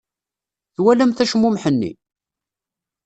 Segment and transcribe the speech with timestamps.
[0.75, 1.91] Twalamt acmumeḥ-nni?